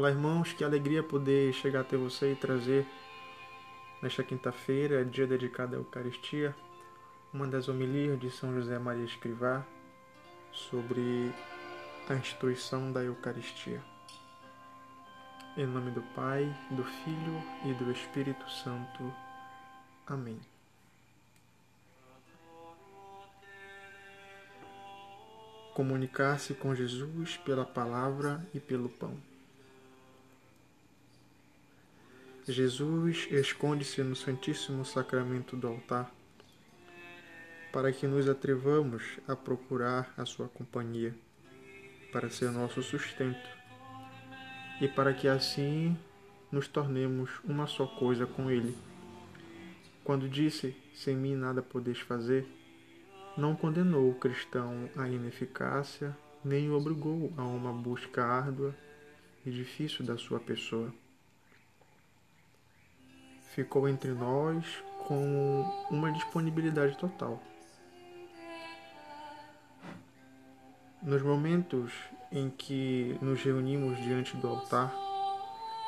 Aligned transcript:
Olá, 0.00 0.08
irmãos, 0.08 0.54
que 0.54 0.64
alegria 0.64 1.02
poder 1.02 1.52
chegar 1.52 1.80
até 1.80 1.94
você 1.94 2.32
e 2.32 2.34
trazer 2.34 2.86
nesta 4.00 4.24
quinta-feira, 4.24 5.04
dia 5.04 5.26
dedicado 5.26 5.76
à 5.76 5.78
Eucaristia, 5.78 6.56
uma 7.34 7.46
das 7.46 7.68
homilias 7.68 8.18
de 8.18 8.30
São 8.30 8.54
José 8.54 8.78
Maria 8.78 9.04
Escrivá 9.04 9.62
sobre 10.50 11.30
a 12.08 12.14
instituição 12.14 12.90
da 12.90 13.04
Eucaristia. 13.04 13.82
Em 15.54 15.66
nome 15.66 15.90
do 15.90 16.00
Pai, 16.14 16.50
do 16.70 16.82
Filho 16.82 17.42
e 17.66 17.74
do 17.74 17.92
Espírito 17.92 18.50
Santo. 18.50 19.12
Amém. 20.06 20.40
Comunicar-se 25.74 26.54
com 26.54 26.74
Jesus 26.74 27.36
pela 27.36 27.66
palavra 27.66 28.42
e 28.54 28.58
pelo 28.58 28.88
pão. 28.88 29.28
Jesus 32.48 33.28
esconde-se 33.30 34.02
no 34.02 34.16
Santíssimo 34.16 34.82
Sacramento 34.84 35.56
do 35.56 35.68
altar, 35.68 36.10
para 37.70 37.92
que 37.92 38.06
nos 38.06 38.28
atrevamos 38.28 39.18
a 39.28 39.36
procurar 39.36 40.12
a 40.16 40.24
sua 40.24 40.48
companhia, 40.48 41.14
para 42.10 42.30
ser 42.30 42.50
nosso 42.50 42.82
sustento, 42.82 43.48
e 44.80 44.88
para 44.88 45.12
que 45.12 45.28
assim 45.28 45.96
nos 46.50 46.66
tornemos 46.66 47.30
uma 47.44 47.66
só 47.66 47.86
coisa 47.86 48.26
com 48.26 48.50
Ele. 48.50 48.74
Quando 50.02 50.28
disse: 50.28 50.74
Sem 50.94 51.14
mim 51.14 51.36
nada 51.36 51.60
podeis 51.60 52.00
fazer, 52.00 52.46
não 53.36 53.54
condenou 53.54 54.10
o 54.10 54.18
cristão 54.18 54.88
à 54.96 55.06
ineficácia, 55.06 56.16
nem 56.42 56.70
o 56.70 56.74
obrigou 56.74 57.32
a 57.36 57.42
uma 57.42 57.72
busca 57.72 58.24
árdua 58.24 58.74
e 59.44 59.50
difícil 59.50 60.04
da 60.06 60.16
sua 60.16 60.40
pessoa 60.40 60.92
ficou 63.54 63.88
entre 63.88 64.10
nós 64.12 64.64
com 65.06 65.64
uma 65.90 66.12
disponibilidade 66.12 66.96
total. 66.96 67.40
Nos 71.02 71.22
momentos 71.22 71.92
em 72.30 72.50
que 72.50 73.18
nos 73.20 73.42
reunimos 73.42 73.98
diante 73.98 74.36
do 74.36 74.48
altar, 74.48 74.94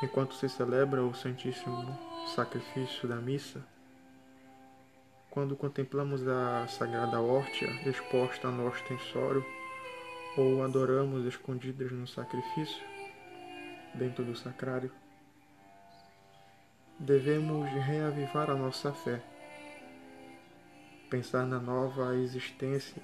enquanto 0.03 0.35
se 0.35 0.49
celebra 0.49 1.03
o 1.03 1.15
Santíssimo 1.15 1.99
Sacrifício 2.35 3.09
da 3.09 3.17
Missa, 3.17 3.65
quando 5.31 5.57
contemplamos 5.57 6.27
a 6.27 6.67
Sagrada 6.67 7.21
Hórtia 7.21 7.69
exposta 7.89 8.51
no 8.51 8.67
ostensório 8.67 9.45
ou 10.37 10.63
adoramos 10.63 11.27
escondidas 11.27 11.93
no 11.93 12.07
sacrifício, 12.07 12.83
dentro 13.95 14.25
do 14.25 14.35
sacrário, 14.35 14.91
devemos 17.03 17.69
reavivar 17.69 18.49
a 18.49 18.55
nossa 18.55 18.93
fé, 18.93 19.21
pensar 21.11 21.45
na 21.45 21.59
nova 21.59 22.15
existência 22.15 23.03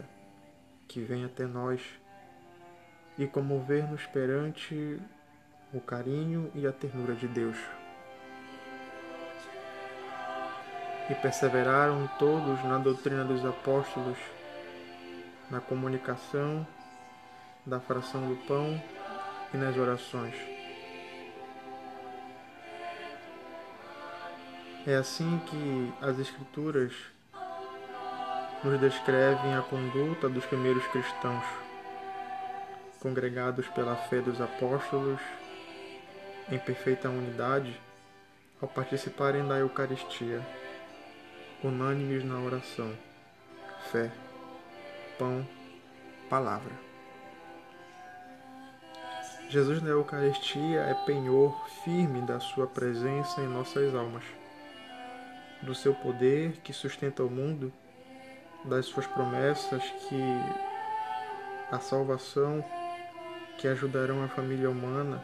que 0.87 1.01
vem 1.01 1.25
até 1.25 1.45
nós 1.47 1.83
e 3.19 3.27
comover-nos 3.27 4.07
perante 4.07 5.01
o 5.75 5.81
carinho 5.81 6.49
e 6.55 6.65
a 6.65 6.73
ternura 6.73 7.15
de 7.17 7.27
Deus. 7.27 7.57
E 11.11 11.15
perseveraram 11.17 12.09
todos 12.21 12.63
na 12.65 12.79
doutrina 12.79 13.25
dos 13.25 13.45
apóstolos, 13.45 14.19
na 15.51 15.61
comunicação 15.61 16.65
da 17.67 17.81
fração 17.81 18.29
do 18.29 18.37
pão 18.47 18.81
e 19.53 19.57
nas 19.57 19.77
orações. 19.77 20.58
É 24.89 24.95
assim 24.95 25.39
que 25.45 25.93
as 26.01 26.19
Escrituras 26.19 26.95
nos 28.65 28.81
descrevem 28.81 29.55
a 29.55 29.61
conduta 29.61 30.31
dos 30.31 30.47
primeiros 30.47 30.83
cristãos, 30.87 31.45
congregados 32.99 33.69
pela 33.69 33.95
fé 33.95 34.23
dos 34.23 34.41
apóstolos, 34.41 35.21
em 36.51 36.59
perfeita 36.59 37.11
unidade, 37.11 37.79
ao 38.63 38.67
participarem 38.67 39.47
da 39.47 39.59
Eucaristia, 39.59 40.41
unânimes 41.63 42.25
na 42.25 42.41
oração, 42.41 42.91
fé, 43.93 44.11
pão, 45.19 45.47
palavra. 46.31 46.73
Jesus 49.51 49.83
na 49.83 49.91
Eucaristia 49.91 50.81
é 50.81 50.95
penhor 51.05 51.69
firme 51.85 52.23
da 52.23 52.41
sua 52.41 52.67
presença 52.67 53.43
em 53.43 53.49
nossas 53.49 53.95
almas 53.95 54.25
do 55.63 55.75
seu 55.75 55.95
poder 55.95 56.53
que 56.63 56.73
sustenta 56.73 57.23
o 57.23 57.31
mundo, 57.31 57.73
das 58.65 58.87
suas 58.87 59.07
promessas 59.07 59.83
que 60.09 60.23
a 61.71 61.79
salvação 61.79 62.65
que 63.59 63.67
ajudarão 63.67 64.25
a 64.25 64.29
família 64.29 64.71
humana 64.71 65.23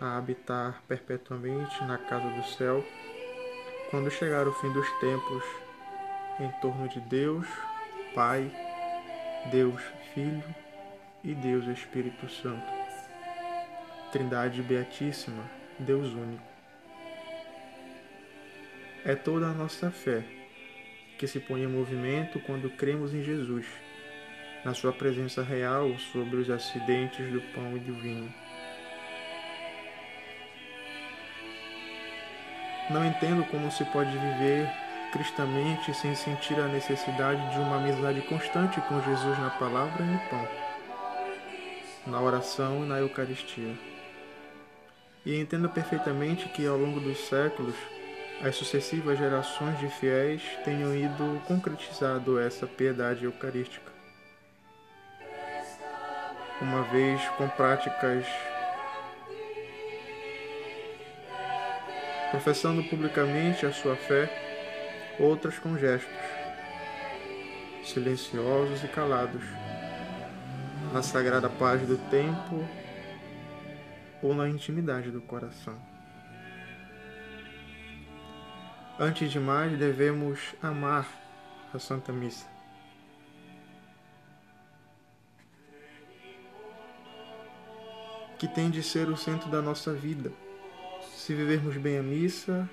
a 0.00 0.16
habitar 0.16 0.82
perpetuamente 0.86 1.82
na 1.84 1.96
casa 1.96 2.28
do 2.28 2.44
céu, 2.44 2.84
quando 3.90 4.10
chegar 4.10 4.46
o 4.46 4.52
fim 4.52 4.72
dos 4.72 4.88
tempos, 5.00 5.44
em 6.40 6.50
torno 6.60 6.88
de 6.88 7.00
Deus, 7.00 7.46
Pai, 8.14 8.50
Deus 9.50 9.80
Filho 10.12 10.42
e 11.22 11.34
Deus 11.34 11.66
Espírito 11.66 12.28
Santo. 12.28 12.70
Trindade 14.10 14.60
Beatíssima, 14.62 15.44
Deus 15.78 16.08
único 16.12 16.51
é 19.04 19.14
toda 19.14 19.46
a 19.46 19.52
nossa 19.52 19.90
fé 19.90 20.22
que 21.18 21.26
se 21.26 21.40
põe 21.40 21.62
em 21.62 21.66
movimento 21.66 22.40
quando 22.40 22.70
cremos 22.70 23.12
em 23.14 23.22
Jesus, 23.22 23.66
na 24.64 24.74
Sua 24.74 24.92
presença 24.92 25.42
real 25.42 25.96
sobre 26.12 26.36
os 26.36 26.50
acidentes 26.50 27.30
do 27.30 27.40
pão 27.52 27.76
e 27.76 27.80
do 27.80 27.94
vinho. 27.94 28.32
Não 32.90 33.04
entendo 33.04 33.44
como 33.44 33.70
se 33.70 33.84
pode 33.86 34.10
viver 34.10 34.68
cristamente 35.12 35.94
sem 35.94 36.14
sentir 36.14 36.58
a 36.58 36.68
necessidade 36.68 37.52
de 37.52 37.60
uma 37.60 37.76
amizade 37.76 38.20
constante 38.22 38.80
com 38.82 39.02
Jesus 39.02 39.38
na 39.38 39.50
palavra 39.50 40.02
e 40.02 40.06
no 40.06 40.18
pão, 40.28 40.48
na 42.06 42.20
oração 42.20 42.84
e 42.84 42.88
na 42.88 42.98
Eucaristia. 42.98 43.74
E 45.24 45.38
entendo 45.38 45.68
perfeitamente 45.68 46.48
que 46.48 46.66
ao 46.66 46.76
longo 46.76 46.98
dos 46.98 47.18
séculos 47.28 47.76
as 48.42 48.56
sucessivas 48.56 49.18
gerações 49.18 49.78
de 49.78 49.88
fiéis 49.88 50.42
tenham 50.64 50.94
ido 50.94 51.40
concretizado 51.46 52.40
essa 52.40 52.66
piedade 52.66 53.24
eucarística. 53.24 53.92
Uma 56.60 56.82
vez 56.82 57.22
com 57.38 57.48
práticas 57.48 58.26
professando 62.32 62.82
publicamente 62.84 63.64
a 63.64 63.72
sua 63.72 63.94
fé, 63.94 64.28
outras 65.20 65.58
com 65.58 65.76
gestos, 65.76 66.10
silenciosos 67.84 68.82
e 68.82 68.88
calados, 68.88 69.44
na 70.92 71.02
sagrada 71.02 71.48
paz 71.48 71.82
do 71.82 71.96
tempo 72.10 72.66
ou 74.22 74.34
na 74.34 74.48
intimidade 74.48 75.10
do 75.10 75.20
coração. 75.20 75.92
Antes 79.00 79.32
de 79.32 79.40
mais, 79.40 79.76
devemos 79.78 80.54
amar 80.62 81.08
a 81.72 81.78
Santa 81.78 82.12
Missa. 82.12 82.46
Que 88.38 88.46
tem 88.46 88.70
de 88.70 88.82
ser 88.82 89.08
o 89.08 89.16
centro 89.16 89.48
da 89.50 89.62
nossa 89.62 89.94
vida. 89.94 90.30
Se 91.16 91.34
vivermos 91.34 91.76
bem 91.78 91.98
a 91.98 92.02
missa, 92.02 92.68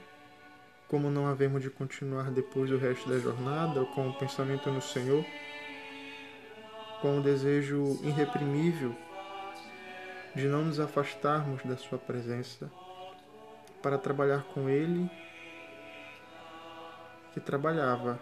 como 0.90 1.10
não 1.10 1.26
havemos 1.26 1.64
de 1.64 1.70
continuar 1.70 2.30
depois 2.32 2.70
o 2.70 2.78
resto 2.78 3.08
da 3.08 3.18
jornada, 3.18 3.86
com 3.86 4.10
o 4.10 4.14
pensamento 4.14 4.70
no 4.70 4.82
Senhor, 4.82 5.26
com 7.02 7.20
o 7.20 7.24
desejo 7.24 7.98
irreprimível 8.04 8.94
de 10.36 10.48
não 10.48 10.66
nos 10.66 10.82
afastarmos 10.82 11.64
da 11.64 11.78
Sua 11.78 11.98
presença, 11.98 12.70
para 13.82 13.98
trabalhar 13.98 14.44
com 14.54 14.70
Ele 14.70 15.10
que 17.34 17.40
trabalhava 17.40 18.20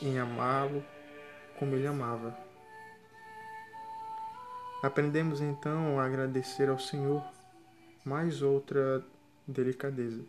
em 0.00 0.18
amá-lo 0.18 0.84
como 1.58 1.74
ele 1.74 1.86
amava. 1.86 2.36
Aprendemos 4.82 5.40
então 5.40 5.98
a 5.98 6.04
agradecer 6.04 6.68
ao 6.68 6.78
Senhor 6.78 7.24
mais 8.04 8.42
outra 8.42 9.02
delicadeza. 9.46 10.22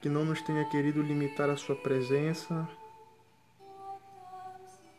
Que 0.00 0.08
não 0.08 0.24
nos 0.24 0.42
tenha 0.42 0.64
querido 0.68 1.00
limitar 1.00 1.48
a 1.48 1.56
Sua 1.56 1.76
presença 1.76 2.68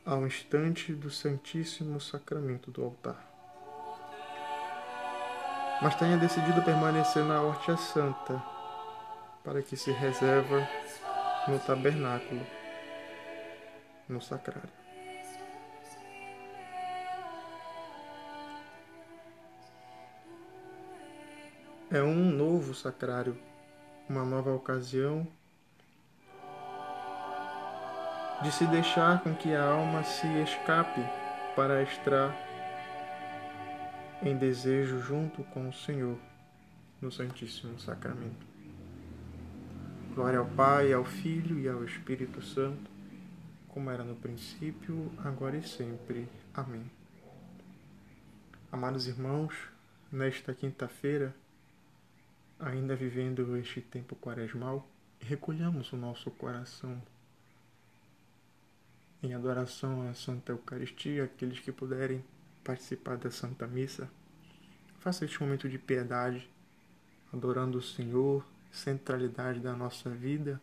ao 0.05 0.25
instante 0.25 0.93
do 0.93 1.09
Santíssimo 1.09 1.99
Sacramento 1.99 2.71
do 2.71 2.83
altar. 2.83 3.33
mas 5.83 5.95
tenha 5.95 6.17
decidido 6.17 6.61
permanecer 6.61 7.25
na 7.25 7.41
Horta 7.41 7.75
Santa, 7.75 8.41
para 9.43 9.61
que 9.61 9.75
se 9.75 9.91
reserva 9.91 10.67
no 11.47 11.59
tabernáculo, 11.59 12.45
no 14.07 14.21
sacrário. 14.21 14.69
É 21.91 22.01
um 22.01 22.31
novo 22.31 22.73
sacrário, 22.73 23.37
uma 24.09 24.25
nova 24.25 24.51
ocasião 24.51 25.27
de 28.41 28.51
se 28.51 28.65
deixar 28.65 29.21
com 29.21 29.35
que 29.35 29.53
a 29.53 29.63
alma 29.63 30.03
se 30.03 30.27
escape 30.41 31.01
para 31.55 31.83
estar 31.83 32.35
em 34.23 34.35
desejo 34.35 34.99
junto 34.99 35.43
com 35.45 35.69
o 35.69 35.73
Senhor 35.73 36.17
no 36.99 37.11
Santíssimo 37.11 37.79
Sacramento. 37.79 38.52
Glória 40.15 40.37
ao 40.37 40.45
Pai, 40.45 40.93
ao 40.93 41.03
Filho 41.03 41.57
e 41.57 41.67
ao 41.67 41.83
Espírito 41.83 42.39
Santo, 42.39 42.87
como 43.67 43.89
era 43.89 44.03
no 44.03 44.15
princípio, 44.15 45.11
agora 45.17 45.57
e 45.57 45.63
sempre. 45.63 46.29
Amém. 46.53 46.85
Amados 48.71 49.07
irmãos, 49.07 49.55
nesta 50.11 50.53
quinta-feira, 50.53 51.35
ainda 52.59 52.95
vivendo 52.95 53.57
este 53.57 53.81
tempo 53.81 54.15
quaresmal, 54.15 54.87
recolhamos 55.19 55.91
o 55.91 55.97
nosso 55.97 56.29
coração 56.29 57.01
em 59.23 59.33
adoração 59.33 60.07
à 60.07 60.13
Santa 60.13 60.51
Eucaristia, 60.51 61.23
aqueles 61.23 61.59
que 61.59 61.71
puderem 61.71 62.23
participar 62.63 63.17
da 63.17 63.31
Santa 63.31 63.65
Missa, 63.65 64.07
faça 64.99 65.25
este 65.25 65.41
momento 65.41 65.67
de 65.67 65.79
piedade, 65.79 66.47
adorando 67.33 67.79
o 67.79 67.81
Senhor, 67.81 68.45
centralidade 68.73 69.59
da 69.59 69.73
nossa 69.73 70.09
vida 70.09 70.59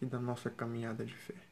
e 0.00 0.06
da 0.06 0.20
nossa 0.20 0.50
caminhada 0.50 1.04
de 1.04 1.14
fé. 1.14 1.49